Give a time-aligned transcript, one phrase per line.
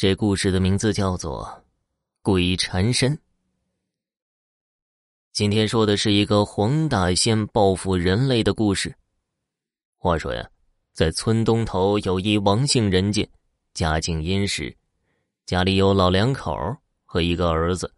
[0.00, 1.44] 这故事的名字叫做
[2.22, 3.14] 《鬼缠身》。
[5.30, 8.96] 今天说的是一个黄大仙报复人类的故事。
[9.98, 10.48] 话说呀，
[10.94, 13.28] 在村东头有一王姓人家，
[13.74, 14.74] 家境殷实，
[15.44, 16.56] 家里有老两口
[17.04, 17.92] 和一个儿子。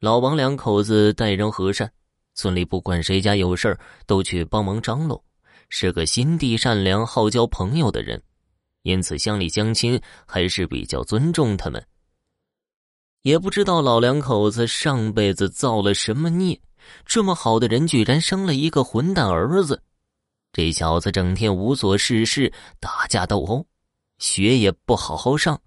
[0.00, 1.88] 老王两口子待人和善，
[2.34, 5.24] 村里不管谁家有事都去帮忙张罗，
[5.68, 8.20] 是个心地善良、好交朋友的人。
[8.84, 11.82] 因此，乡里乡亲还是比较尊重他们。
[13.22, 16.60] 也不知道老两口子上辈子造了什么孽，
[17.06, 19.82] 这么好的人居然生了一个混蛋儿子。
[20.52, 23.66] 这小子整天无所事事，打架斗殴，
[24.18, 25.58] 学也不好好上，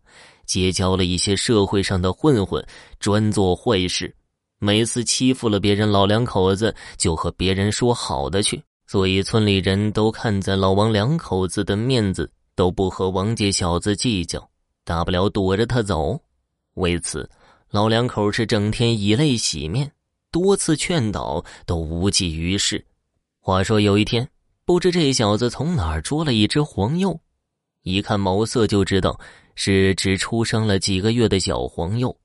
[0.45, 2.63] 结交了一些社会上的混混，
[2.99, 4.15] 专做坏事。
[4.59, 12.31] 每次欺负了别人，老两口子就和别人说好的去，所以村里人都看在老王两口子的面子。
[12.57, 14.49] 都不和王家小子计较，
[14.83, 16.19] 大不了躲着他走。
[16.73, 17.29] 为此，
[17.69, 19.91] 老两口是整天以泪洗面，
[20.31, 22.83] 多次劝导都无济于事。
[23.39, 24.27] 话说有一天，
[24.65, 27.19] 不知这小子从哪儿捉了一只黄鼬，
[27.83, 29.19] 一看毛色就知道
[29.53, 32.17] 是只出生了几个月的小黄鼬。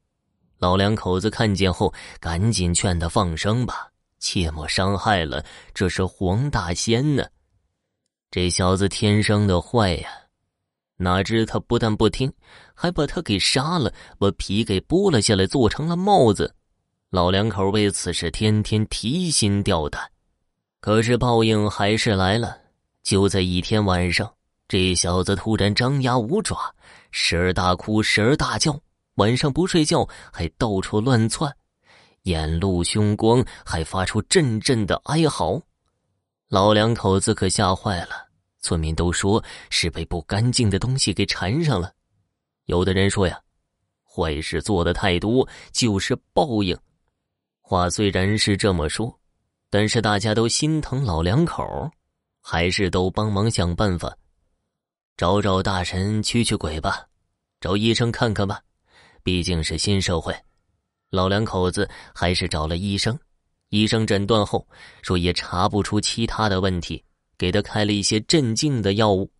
[0.56, 7.22] 老两口子看见后，赶紧劝他放生吧，切莫伤害了，这是黄大仙呢。
[8.30, 10.08] 这小子天生的坏呀！
[11.02, 12.32] 哪知他不但不听，
[12.74, 16.54] 还把他给杀了，把皮给剥了下来，做成了帽子。
[17.10, 20.00] 老两口为此事天天提心吊胆。
[20.80, 22.56] 可是报应还是来了。
[23.02, 24.32] 就在一天晚上，
[24.68, 26.56] 这小子突然张牙舞爪，
[27.10, 28.80] 时而大哭，时而大叫。
[29.16, 31.52] 晚上不睡觉，还到处乱窜，
[32.22, 35.60] 眼露凶光，还发出阵阵的哀嚎。
[36.48, 38.31] 老两口子可吓坏了。
[38.62, 41.92] 村民都说是被不干净的东西给缠上了，
[42.66, 43.38] 有的人说呀，
[44.02, 46.78] 坏事做的太多就是报应。
[47.60, 49.18] 话虽然是这么说，
[49.68, 51.90] 但是大家都心疼老两口，
[52.40, 54.16] 还是都帮忙想办法，
[55.16, 57.06] 找找大神驱驱鬼吧，
[57.60, 58.62] 找医生看看吧，
[59.22, 60.34] 毕竟是新社会。
[61.10, 63.18] 老两口子还是找了医生，
[63.70, 64.66] 医生诊断后
[65.02, 67.02] 说也查不出其他的问题。
[67.38, 69.30] 给他开了一些镇静的药物，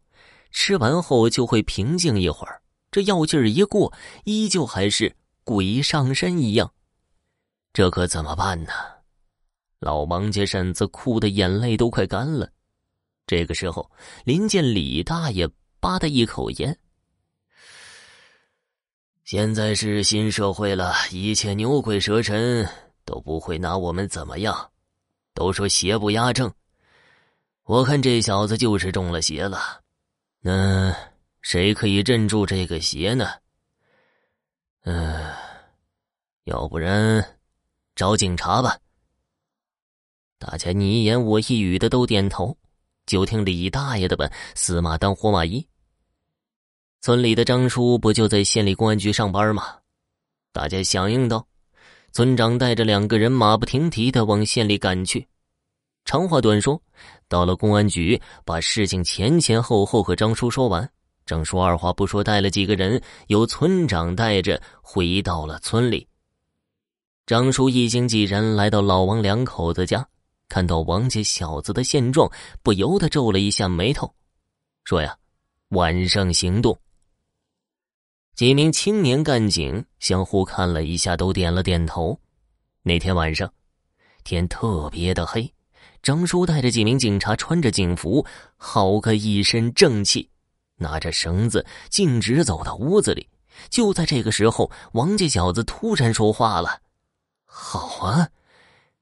[0.51, 2.61] 吃完后就会平静一会儿。
[2.91, 3.93] 这药劲儿一过，
[4.25, 5.15] 依旧还是
[5.45, 6.73] 鬼上身一样。
[7.73, 8.73] 这可怎么办呢？
[9.79, 12.51] 老王家婶子哭的眼泪都快干了。
[13.27, 13.91] 这个时候，
[14.25, 15.49] 临见李大爷
[15.81, 16.79] 吧的一口烟。
[19.25, 22.69] 现在是新社会了，一切牛鬼蛇神
[23.05, 24.71] 都不会拿我们怎么样。
[25.33, 26.53] 都说邪不压正。
[27.65, 29.81] 我看这小子就是中了邪了，
[30.41, 30.95] 那
[31.43, 33.29] 谁可以镇住这个邪呢？
[34.83, 35.33] 嗯，
[36.45, 37.39] 要不然
[37.95, 38.77] 找警察吧。
[40.39, 42.57] 大家你一言我一语的都点头，
[43.07, 45.65] 就听李大爷的吧，死马当活马医。
[47.01, 49.79] 村里的张叔不就在县里公安局上班吗？
[50.53, 51.47] 大家响应道，
[52.11, 55.29] 村长带着两个人马不停蹄的往县里赶去。
[56.05, 56.81] 长话短说，
[57.29, 60.89] 到了公安局，把事情前前后后和张叔说完。
[61.25, 66.07] 张叔二话不说，带了几个人，由村长带着回到了村里。
[67.25, 70.07] 张叔一行几人来到老王两口子家，
[70.49, 72.31] 看到王家小子的现状，
[72.63, 74.13] 不由得皱了一下眉头，
[74.85, 75.17] 说：“呀，
[75.69, 76.77] 晚上行动。”
[78.35, 82.19] 几名青年干警相互看了一下，都点了点头。
[82.83, 83.51] 那天晚上，
[84.25, 85.49] 天特别的黑。
[86.03, 88.27] 张叔带着几名警察，穿着警服，
[88.57, 90.29] 好个一身正气，
[90.77, 93.29] 拿着绳子径直走到屋子里。
[93.71, 96.81] 就在这个时候，王家小子突然说话了
[97.47, 98.29] ：“好啊，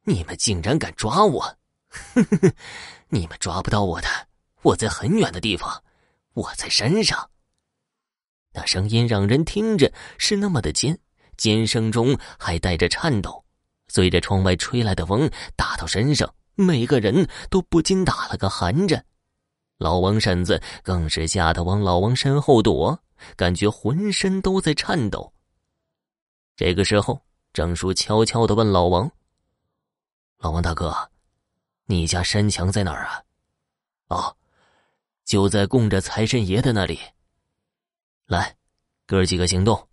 [0.04, 1.40] 你们竟然敢抓我！
[1.88, 2.52] 哼哼哼
[3.08, 4.08] 你们抓不到我的，
[4.62, 5.82] 我在很远的地方，
[6.34, 7.30] 我在山上。”
[8.52, 10.98] 那声音让人听着是那么的尖，
[11.38, 13.42] 尖声中还带着颤抖，
[13.88, 16.30] 随着窗外吹来的风打到身上。
[16.54, 19.04] 每个人都不禁打了个寒颤，
[19.78, 22.98] 老王婶子更是吓得往老王身后躲，
[23.36, 25.32] 感觉浑身都在颤抖。
[26.56, 29.10] 这个时候，张叔悄悄的问老王
[30.38, 30.94] ：“老王大哥，
[31.86, 33.22] 你家山墙在哪儿啊
[34.08, 34.36] ？”“哦，
[35.24, 37.00] 就在供着财神爷的那里。
[38.28, 38.54] ”“来，
[39.06, 39.88] 哥几个行动，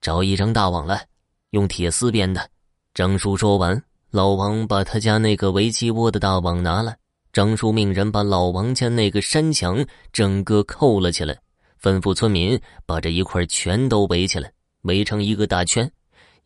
[0.00, 1.06] 找一张大网来，
[1.50, 2.50] 用铁丝编的。”
[2.94, 3.84] 张叔说完。
[4.10, 6.96] 老王把他家那个围鸡窝的大网拿来，
[7.30, 9.84] 张叔命人把老王家那个山墙
[10.14, 11.36] 整个扣了起来，
[11.78, 14.50] 吩咐村民把这一块全都围起来，
[14.82, 15.90] 围成一个大圈，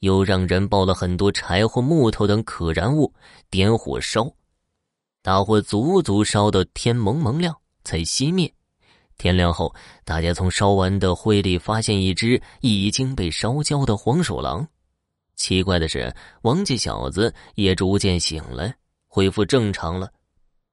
[0.01, 3.15] 又让人抱了很多柴火、木头等可燃物，
[3.49, 4.29] 点火烧。
[5.23, 8.53] 大火足足烧到天蒙蒙亮才熄灭。
[9.19, 9.73] 天亮后，
[10.05, 14.67] 大家从烧完的灰里发现一只已经被烧焦的黄鼠狼。
[15.43, 18.73] 奇怪的是，王家小子也逐渐醒来，
[19.09, 20.09] 恢复正常了。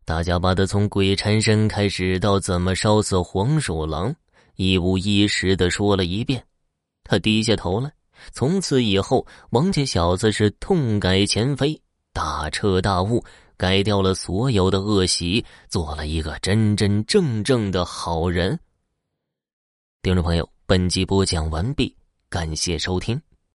[0.06, 4.16] 大家把他从鬼缠身开始到怎么烧死黄鼠狼，
[4.58, 6.46] 一五一十的说了一遍。
[7.04, 7.92] 他低下头来。
[8.32, 11.82] 从此以后，王家小子是痛改前非，
[12.14, 13.26] 大彻大悟，
[13.58, 18.60] 改掉了所有的恶习，做了一个真真正正的好人。
[20.04, 21.96] 听众朋友，本集播讲完毕，
[22.30, 23.20] 感谢收听。